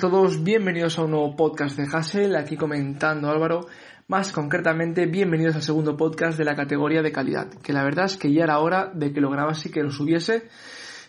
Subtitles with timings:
[0.00, 3.66] todos, bienvenidos a un nuevo podcast de Hassel, aquí comentando Álvaro,
[4.08, 8.16] más concretamente bienvenidos al segundo podcast de la categoría de calidad, que la verdad es
[8.16, 10.48] que ya era hora de que lo grabase y que lo subiese,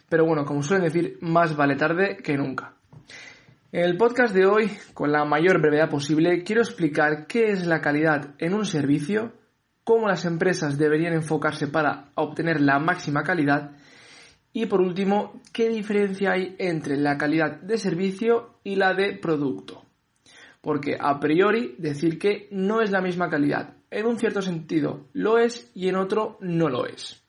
[0.09, 2.73] pero bueno, como suelen decir, más vale tarde que nunca.
[3.71, 7.79] En el podcast de hoy, con la mayor brevedad posible, quiero explicar qué es la
[7.79, 9.31] calidad en un servicio,
[9.85, 13.71] cómo las empresas deberían enfocarse para obtener la máxima calidad
[14.53, 19.85] y por último, ¿qué diferencia hay entre la calidad de servicio y la de producto?
[20.59, 23.75] Porque a priori decir que no es la misma calidad.
[23.89, 27.23] En un cierto sentido lo es y en otro no lo es.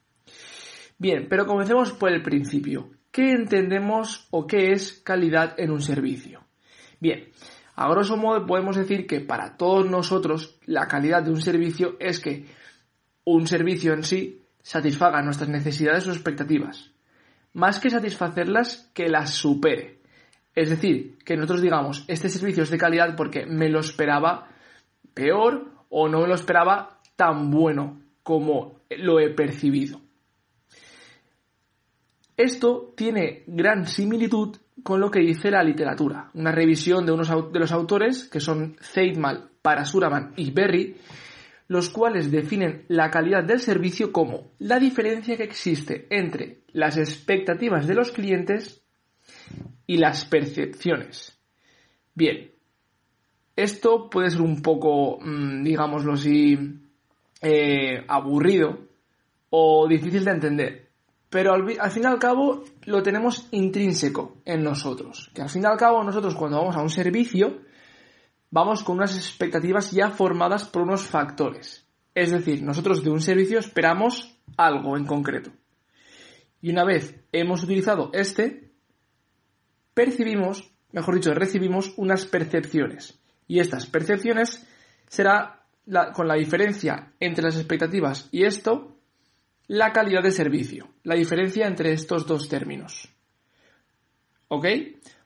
[0.98, 2.90] Bien, pero comencemos por el principio.
[3.10, 6.44] ¿Qué entendemos o qué es calidad en un servicio?
[6.98, 7.28] Bien,
[7.76, 12.18] a grosso modo podemos decir que para todos nosotros la calidad de un servicio es
[12.18, 12.46] que
[13.24, 16.91] un servicio en sí satisfaga nuestras necesidades o expectativas
[17.54, 20.00] más que satisfacerlas, que las supere.
[20.54, 24.48] Es decir, que nosotros digamos, este servicio es de calidad porque me lo esperaba
[25.14, 30.00] peor o no me lo esperaba tan bueno como lo he percibido.
[32.36, 36.30] Esto tiene gran similitud con lo que dice la literatura.
[36.34, 40.96] Una revisión de unos de los autores, que son Zeidmal, Parasuraman y Berry,
[41.72, 47.86] los cuales definen la calidad del servicio como la diferencia que existe entre las expectativas
[47.86, 48.84] de los clientes
[49.86, 51.40] y las percepciones.
[52.14, 52.50] Bien,
[53.56, 56.58] esto puede ser un poco, mm, digámoslo así,
[57.40, 58.88] eh, aburrido
[59.48, 60.90] o difícil de entender,
[61.30, 65.30] pero al, al, fin y al cabo lo tenemos intrínseco en nosotros.
[65.34, 67.62] Que al fin y al cabo nosotros cuando vamos a un servicio
[68.52, 71.84] vamos con unas expectativas ya formadas por unos factores.
[72.14, 75.50] Es decir, nosotros de un servicio esperamos algo en concreto.
[76.60, 78.70] Y una vez hemos utilizado este,
[79.94, 83.18] percibimos, mejor dicho, recibimos unas percepciones.
[83.48, 84.64] Y estas percepciones
[85.08, 85.64] será
[86.14, 88.98] con la diferencia entre las expectativas y esto,
[89.66, 90.90] la calidad de servicio.
[91.04, 93.08] La diferencia entre estos dos términos.
[94.48, 94.66] ¿Ok?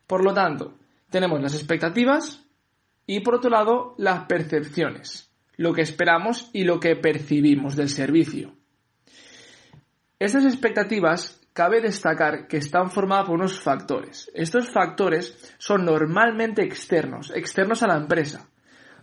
[0.07, 0.79] Por lo tanto,
[1.11, 2.46] tenemos las expectativas
[3.07, 8.55] y por otro lado las percepciones, lo que esperamos y lo que percibimos del servicio.
[10.19, 14.31] Estas expectativas cabe destacar que están formadas por unos factores.
[14.35, 18.49] Estos factores son normalmente externos, externos a la empresa.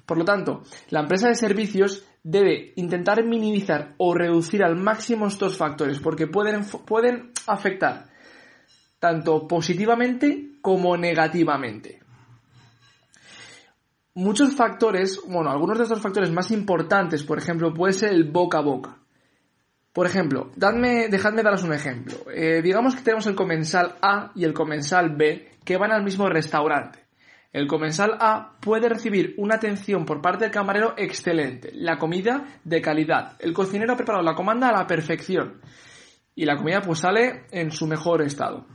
[0.05, 5.57] Por lo tanto, la empresa de servicios debe intentar minimizar o reducir al máximo estos
[5.57, 8.05] factores porque pueden, pueden afectar
[8.99, 12.02] tanto positivamente como negativamente
[14.15, 18.59] muchos factores, bueno, algunos de estos factores más importantes, por ejemplo, puede ser el boca
[18.59, 18.97] a boca.
[19.91, 22.15] Por ejemplo, dadme, dejadme daros un ejemplo.
[22.33, 26.27] Eh, digamos que tenemos el comensal A y el comensal B que van al mismo
[26.27, 26.99] restaurante.
[27.51, 32.81] El comensal A puede recibir una atención por parte del camarero excelente, la comida de
[32.81, 35.61] calidad, el cocinero ha preparado la comanda a la perfección
[36.33, 38.65] y la comida pues sale en su mejor estado.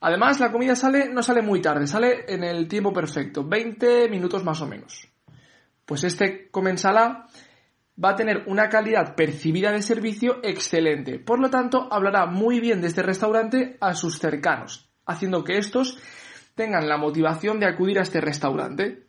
[0.00, 4.44] Además, la comida sale, no sale muy tarde, sale en el tiempo perfecto, 20 minutos
[4.44, 5.08] más o menos.
[5.84, 7.26] Pues este comensala
[8.02, 11.18] va a tener una calidad percibida de servicio excelente.
[11.18, 15.98] Por lo tanto, hablará muy bien de este restaurante a sus cercanos, haciendo que estos
[16.54, 19.06] tengan la motivación de acudir a este restaurante.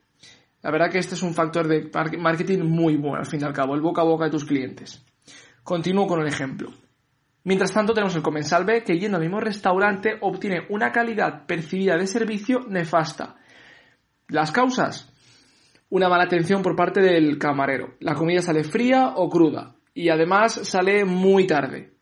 [0.62, 3.54] La verdad que este es un factor de marketing muy bueno, al fin y al
[3.54, 5.04] cabo, el boca a boca de tus clientes.
[5.64, 6.72] Continúo con el ejemplo.
[7.48, 11.96] Mientras tanto tenemos el comensal B que yendo al mismo restaurante obtiene una calidad percibida
[11.96, 13.38] de servicio nefasta.
[14.28, 15.10] Las causas,
[15.90, 17.96] una mala atención por parte del camarero.
[18.02, 21.94] La comida sale fría o cruda y además sale muy tarde.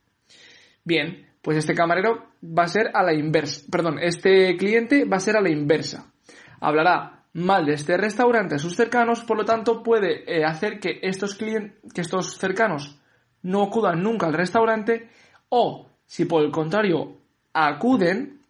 [0.83, 5.19] Bien, pues este camarero va a ser a la inversa, perdón, este cliente va a
[5.19, 6.11] ser a la inversa.
[6.59, 11.01] Hablará mal de este restaurante a sus cercanos, por lo tanto puede eh, hacer que
[11.03, 12.99] estos clientes, que estos cercanos
[13.43, 15.07] no acudan nunca al restaurante
[15.49, 17.17] o, si por el contrario
[17.53, 18.41] acuden,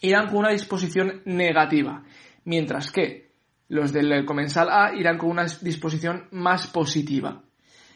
[0.00, 2.02] irán con una disposición negativa,
[2.44, 3.32] mientras que
[3.68, 7.42] los del comensal A irán con una disposición más positiva.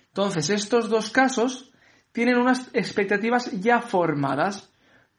[0.08, 1.70] Entonces, estos dos casos
[2.12, 4.72] tienen unas expectativas ya formadas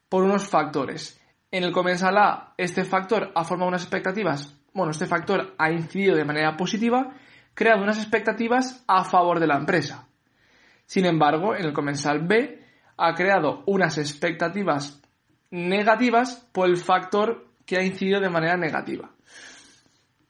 [0.10, 1.22] por unos factores.
[1.52, 6.16] En el comensal A, este factor ha formado unas expectativas, bueno, este factor ha incidido
[6.16, 7.14] de manera positiva,
[7.54, 10.08] creando unas expectativas a favor de la empresa.
[10.86, 12.57] Sin embargo, en el comensal B
[12.98, 15.02] ha creado unas expectativas
[15.52, 19.12] negativas por el factor que ha incidido de manera negativa.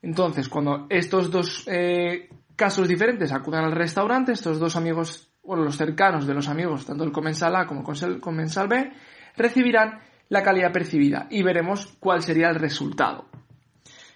[0.02, 5.78] Entonces, cuando estos dos eh, casos diferentes acudan al restaurante, estos dos amigos, bueno, los
[5.78, 8.92] cercanos de los amigos, tanto el comensal A como el comensal B,
[9.36, 10.00] recibirán
[10.30, 13.26] la calidad percibida y veremos cuál sería el resultado.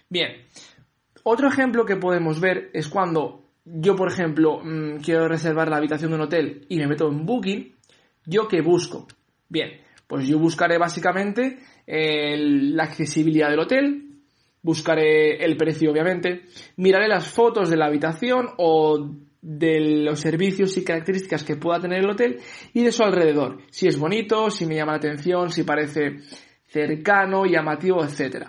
[0.08, 0.44] Bien,
[1.22, 6.10] otro ejemplo que podemos ver es cuando yo, por ejemplo, mm, quiero reservar la habitación
[6.10, 7.76] de un hotel y me meto en Booking,
[8.26, 9.06] ¿yo qué busco?
[9.48, 14.08] Bien, pues yo buscaré básicamente la accesibilidad del hotel,
[14.62, 16.42] buscaré el precio obviamente,
[16.76, 19.10] miraré las fotos de la habitación o
[19.40, 22.40] de los servicios y características que pueda tener el hotel
[22.72, 26.18] y de su alrededor, si es bonito, si me llama la atención, si parece
[26.66, 28.46] cercano, llamativo, etc.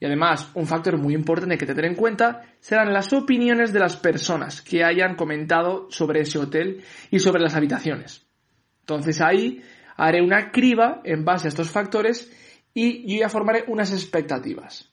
[0.00, 3.96] Y además, un factor muy importante que tener en cuenta serán las opiniones de las
[3.96, 8.21] personas que hayan comentado sobre ese hotel y sobre las habitaciones.
[8.82, 9.62] Entonces ahí
[9.96, 12.30] haré una criba en base a estos factores
[12.74, 14.92] y yo ya formaré unas expectativas.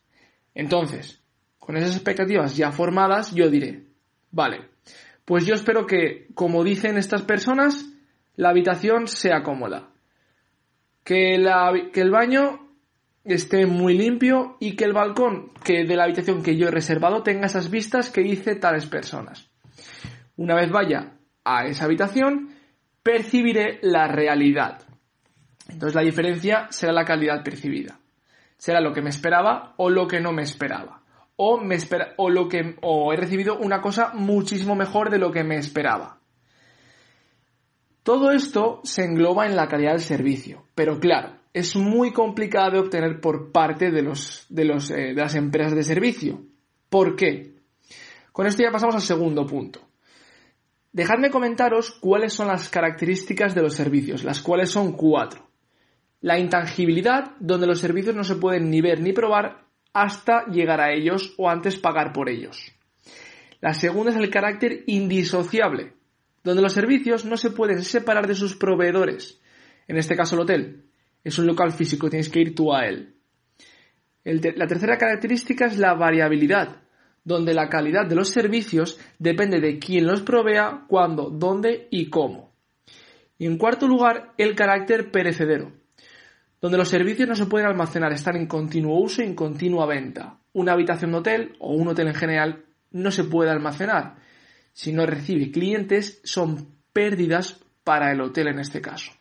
[0.53, 1.21] Entonces,
[1.57, 3.85] con esas expectativas ya formadas, yo diré,
[4.31, 4.69] vale,
[5.25, 7.85] pues yo espero que, como dicen estas personas,
[8.35, 9.91] la habitación sea cómoda,
[11.03, 11.43] que,
[11.93, 12.67] que el baño
[13.23, 17.21] esté muy limpio y que el balcón que de la habitación que yo he reservado
[17.21, 19.49] tenga esas vistas que dice tales personas.
[20.35, 21.13] Una vez vaya
[21.43, 22.49] a esa habitación,
[23.03, 24.81] percibiré la realidad.
[25.69, 27.99] Entonces la diferencia será la calidad percibida.
[28.57, 31.01] Será lo que me esperaba o lo que no me esperaba.
[31.37, 35.31] O, me espera, o, lo que, o he recibido una cosa muchísimo mejor de lo
[35.31, 36.19] que me esperaba.
[38.03, 42.79] Todo esto se engloba en la calidad del servicio, pero claro, es muy complicado de
[42.79, 46.41] obtener por parte de, los, de, los, eh, de las empresas de servicio.
[46.89, 47.55] ¿Por qué?
[48.31, 49.88] Con esto ya pasamos al segundo punto.
[50.91, 55.47] Dejadme comentaros cuáles son las características de los servicios, las cuales son cuatro.
[56.21, 60.91] La intangibilidad, donde los servicios no se pueden ni ver ni probar hasta llegar a
[60.91, 62.71] ellos o antes pagar por ellos.
[63.61, 65.93] La segunda es el carácter indisociable,
[66.43, 69.39] donde los servicios no se pueden separar de sus proveedores,
[69.87, 70.85] en este caso el hotel.
[71.23, 73.15] Es un local físico, tienes que ir tú a él.
[74.23, 76.81] la tercera característica es la variabilidad,
[77.29, 82.55] donde la calidad de los servicios depende de quién los provea, cuándo, dónde y cómo.
[83.37, 85.71] Y en cuarto lugar, el carácter perecedero,
[86.59, 90.39] donde los servicios no se pueden almacenar, están en continuo uso y en continua venta.
[90.53, 94.15] Una habitación de hotel o un hotel en general no se puede almacenar.
[94.73, 99.11] Si no recibe clientes, son pérdidas para el hotel en este caso.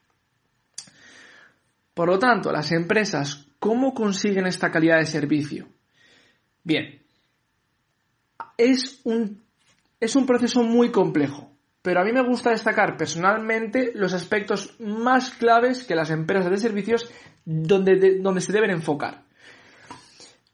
[1.93, 5.69] Por lo tanto, las empresas, ¿cómo consiguen esta calidad de servicio?
[6.64, 7.02] Bien,
[8.56, 9.43] es un,
[10.00, 11.50] es un proceso muy complejo,
[11.82, 16.58] pero a mí me gusta destacar personalmente los aspectos más claves que las empresas de
[16.58, 17.11] servicios
[17.44, 19.25] donde, donde se deben enfocar.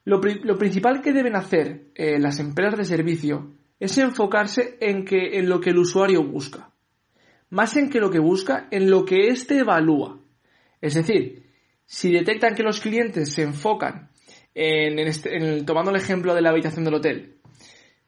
[0.04, 5.49] Lo, principal que deben hacer eh, las empresas de servicio es enfocarse en, que, en
[5.49, 6.70] lo que el usuario busca.
[7.49, 10.20] Más en que lo que busca, en lo que éste evalúa.
[10.80, 11.44] Es decir,
[11.87, 14.11] si detectan que los clientes se enfocan
[14.54, 17.37] en, este, tomando el ejemplo de la habitación del hotel,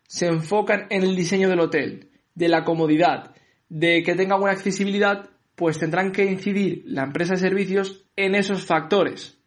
[0.06, 3.34] se enfocan en el diseño del hotel, de la comodidad,
[3.68, 8.64] de que tenga buena accesibilidad, pues tendrán que incidir la empresa de servicios en esos
[8.64, 9.38] factores.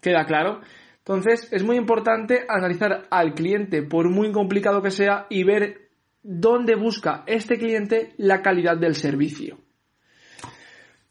[0.00, 0.60] ¿Queda claro?
[0.98, 5.90] Entonces es muy importante analizar al cliente, por muy complicado que sea, y ver
[6.22, 9.58] dónde busca este cliente la calidad del servicio.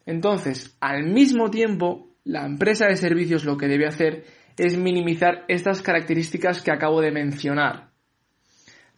[0.06, 4.26] Entonces, al mismo tiempo, la empresa de servicios lo que debe hacer
[4.58, 7.93] es minimizar estas características que acabo de mencionar.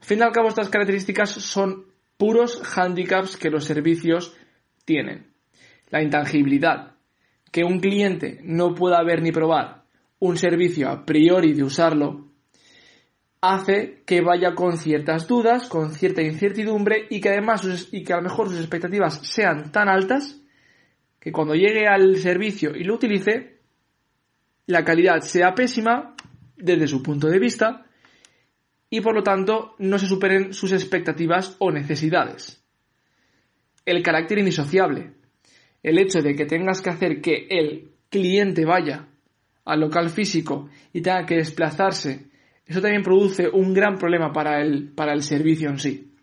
[0.05, 4.37] Fin y al cabo, estas características son puros handicaps que los servicios
[4.85, 5.33] tienen.
[5.89, 6.91] La intangibilidad,
[7.51, 9.85] que un cliente no pueda ver ni probar
[10.19, 12.27] un servicio a priori de usarlo,
[13.41, 18.17] hace que vaya con ciertas dudas, con cierta incertidumbre y que además y que a
[18.17, 20.39] lo mejor sus expectativas sean tan altas
[21.19, 23.57] que cuando llegue al servicio y lo utilice,
[24.67, 26.15] la calidad sea pésima
[26.57, 27.84] desde su punto de vista
[28.95, 32.63] y por lo tanto no se superen sus expectativas o necesidades.
[33.85, 35.15] El carácter indisociable.
[35.83, 39.09] El hecho de que tengas que hacer que el cliente vaya
[39.65, 42.29] al local físico y tenga que desplazarse,
[42.65, 46.13] eso también produce un gran problema para el, para el servicio en sí.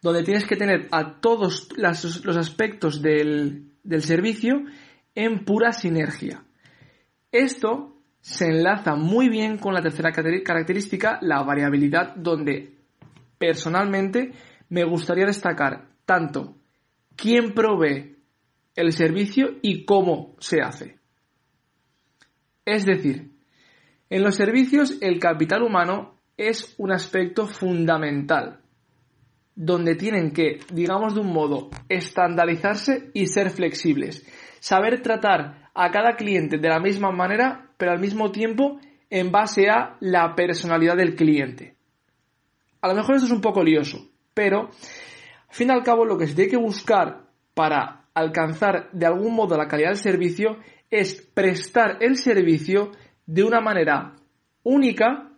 [0.00, 4.62] Donde tienes que tener a todos los aspectos del, del servicio
[5.16, 6.44] en pura sinergia.
[7.32, 7.97] Esto
[8.28, 12.74] se enlaza muy bien con la tercera característica, la variabilidad, donde
[13.38, 14.32] personalmente
[14.68, 16.54] me gustaría destacar tanto
[17.16, 18.18] quién provee
[18.76, 20.98] el servicio y cómo se hace.
[22.66, 23.30] Es decir,
[24.10, 28.60] en los servicios el capital humano es un aspecto fundamental,
[29.54, 34.26] donde tienen que, digamos de un modo, estandarizarse y ser flexibles.
[34.60, 38.80] Saber tratar a cada cliente de la misma manera, pero al mismo tiempo
[39.10, 41.76] en base a la personalidad del cliente.
[42.80, 46.18] A lo mejor esto es un poco lioso, pero al fin y al cabo lo
[46.18, 50.58] que se tiene que buscar para alcanzar de algún modo la calidad del servicio
[50.90, 52.90] es prestar el servicio
[53.24, 54.16] de una manera
[54.64, 55.30] única,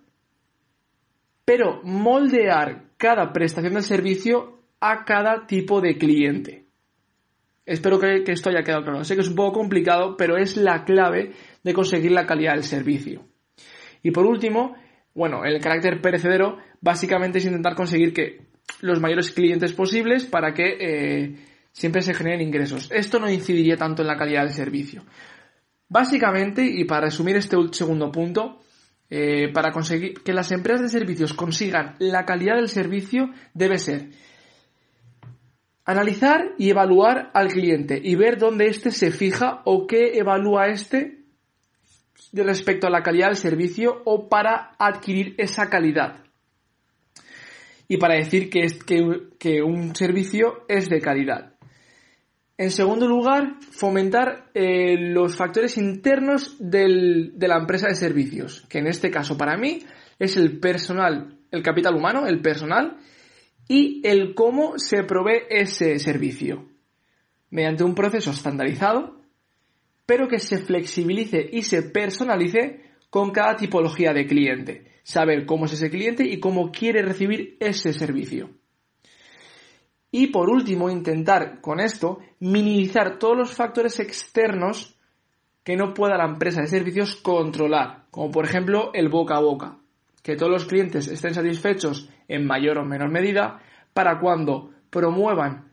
[1.44, 6.69] pero moldear cada prestación del servicio a cada tipo de cliente.
[7.70, 9.04] Espero que, esto haya quedado claro.
[9.04, 11.30] Sé que es un poco complicado, pero es la clave
[11.62, 13.28] de conseguir la calidad del servicio.
[14.02, 14.74] Y por último,
[15.14, 18.48] bueno, el carácter perecedero básicamente es intentar conseguir que
[18.80, 21.36] los mayores clientes posibles para que eh,
[21.70, 22.90] siempre se generen ingresos.
[22.90, 25.04] Esto no incidiría tanto en la calidad del servicio.
[25.88, 28.58] Básicamente, y para resumir este segundo punto,
[29.08, 34.08] eh, para conseguir que las empresas de servicios consigan la calidad del servicio debe ser
[35.90, 41.24] analizar y evaluar al cliente y ver dónde éste se fija o qué evalúa éste
[42.32, 46.24] respecto a la calidad del servicio o para adquirir esa calidad.
[47.88, 51.54] Y para decir que, es, que un servicio es de calidad.
[52.56, 58.86] En segundo lugar, fomentar eh, los factores internos de la empresa de servicios, que en
[58.86, 59.80] este caso para mí
[60.18, 62.98] es el personal, el capital humano, el personal,
[63.72, 66.66] y el cómo se provee ese servicio,
[67.50, 69.20] mediante un proceso estandarizado,
[70.04, 75.74] pero que se flexibilice y se personalice con cada tipología de cliente, saber cómo es
[75.74, 78.50] ese cliente y cómo quiere recibir ese servicio.
[80.10, 84.98] Y por último, intentar con esto minimizar todos los factores externos
[85.62, 89.78] que no pueda la empresa de servicios controlar, como por ejemplo el boca a boca,
[90.24, 93.60] que todos los clientes estén satisfechos en mayor o menor medida
[93.92, 95.72] para cuando promuevan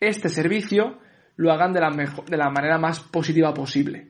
[0.00, 0.98] este servicio
[1.36, 4.08] lo hagan de la, de la manera más positiva posible.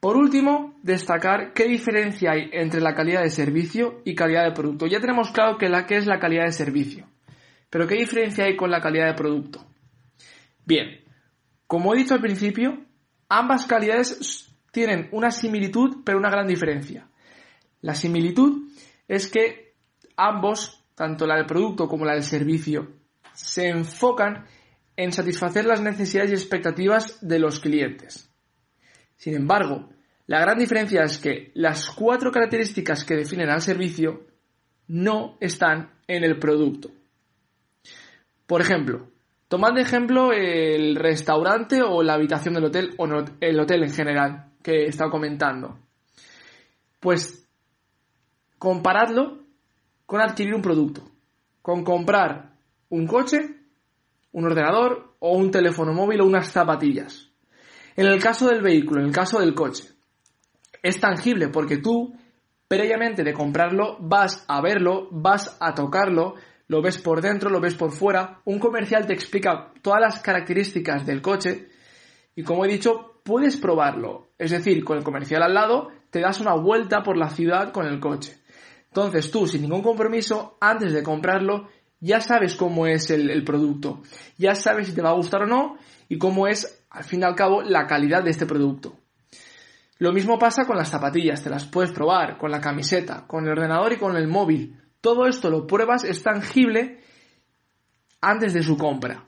[0.00, 4.86] Por último, destacar qué diferencia hay entre la calidad de servicio y calidad de producto.
[4.86, 7.08] Ya tenemos claro que la que es la calidad de servicio.
[7.68, 9.66] Pero ¿qué diferencia hay con la calidad de producto?
[10.64, 11.00] Bien,
[11.66, 12.84] como he dicho al principio,
[13.28, 17.08] ambas calidades tienen una similitud pero una gran diferencia.
[17.80, 18.70] La similitud
[19.08, 19.67] es que
[20.18, 22.90] ambos, tanto la del producto como la del servicio,
[23.32, 24.44] se enfocan
[24.96, 28.28] en satisfacer las necesidades y expectativas de los clientes.
[29.16, 29.88] Sin embargo,
[30.26, 34.26] la gran diferencia es que las cuatro características que definen al servicio
[34.88, 36.90] no están en el producto.
[38.46, 39.08] Por ejemplo,
[39.46, 43.06] tomad de ejemplo el restaurante o la habitación del hotel o
[43.40, 45.78] el hotel en general que he estado comentando.
[46.98, 47.48] Pues
[48.58, 49.47] comparadlo
[50.08, 51.02] con adquirir un producto,
[51.60, 52.54] con comprar
[52.88, 53.40] un coche,
[54.32, 57.30] un ordenador o un teléfono móvil o unas zapatillas.
[57.94, 59.84] En el caso del vehículo, en el caso del coche,
[60.82, 62.14] es tangible porque tú,
[62.66, 66.36] previamente de comprarlo, vas a verlo, vas a tocarlo,
[66.68, 71.04] lo ves por dentro, lo ves por fuera, un comercial te explica todas las características
[71.04, 71.68] del coche
[72.34, 74.28] y como he dicho, puedes probarlo.
[74.38, 77.84] Es decir, con el comercial al lado, te das una vuelta por la ciudad con
[77.84, 78.38] el coche.
[78.88, 81.68] Entonces tú, sin ningún compromiso, antes de comprarlo,
[82.00, 84.02] ya sabes cómo es el, producto,
[84.36, 85.76] ya sabes si te va a gustar o no
[86.08, 88.96] y cómo es, al fin y al cabo, la calidad de este producto.
[89.98, 93.52] Lo mismo pasa con las zapatillas, te las puedes probar, con la camiseta, con el
[93.52, 94.80] ordenador y con el móvil.
[95.00, 97.00] Todo esto lo pruebas, es tangible
[98.20, 99.24] antes de su compra.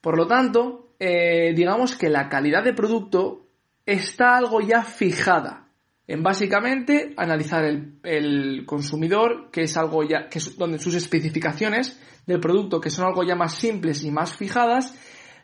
[0.00, 3.46] Por lo tanto, eh, digamos que la calidad de producto
[3.86, 5.63] está algo ya fijada
[6.06, 12.40] en básicamente analizar el, consumidor, que es algo ya, que es donde sus especificaciones del
[12.40, 14.94] producto, que son algo ya más simples y más fijadas,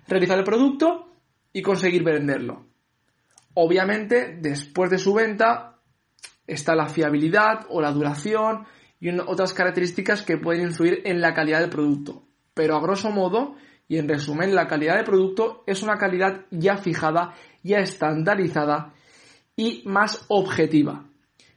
[0.07, 1.13] realizar el producto
[1.53, 2.67] y conseguir venderlo.
[3.55, 5.79] Obviamente, después de su venta,
[6.47, 8.67] está la fiabilidad o la duración
[9.01, 12.25] y otras características que pueden influir en la calidad del producto.
[12.55, 13.57] Pero a grosso modo,
[13.89, 18.95] Y en resumen, la calidad de producto es una calidad ya fijada, ya estandarizada
[19.57, 21.07] y más objetiva,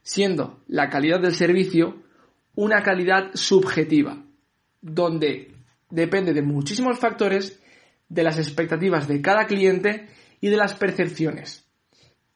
[0.02, 2.02] siendo la calidad del servicio
[2.54, 4.22] una calidad subjetiva,
[4.80, 5.52] donde
[5.90, 7.60] depende de muchísimos factores,
[8.08, 10.08] de las expectativas de cada cliente
[10.40, 11.66] y de las percepciones,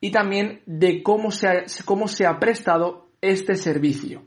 [0.01, 4.27] y también de cómo se ha, cómo se ha prestado este servicio.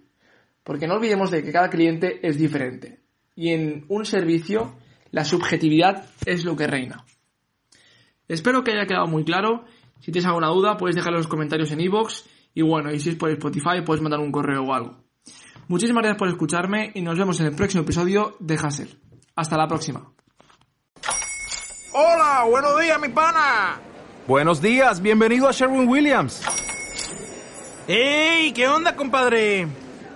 [0.63, 2.99] Porque no olvidemos de que cada cliente es diferente.
[3.35, 4.75] Y en un servicio
[5.09, 7.05] la subjetividad es lo que reina.
[8.27, 9.65] Espero que haya quedado muy claro.
[10.01, 12.25] Si tienes alguna duda, puedes dejarlo en los comentarios en iVoox.
[12.53, 14.97] y bueno, y si es por Spotify, puedes mandar un correo o algo.
[15.67, 18.99] Muchísimas gracias por escucharme y nos vemos en el próximo episodio de Hassel.
[19.35, 20.11] Hasta la próxima.
[21.93, 23.79] Hola, buenos días, mi pana.
[24.27, 26.41] Buenos días, bienvenido a Sherwin Williams.
[27.87, 28.51] ¡Ey!
[28.53, 29.67] ¿Qué onda, compadre?